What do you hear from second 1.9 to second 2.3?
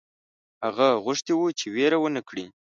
ونه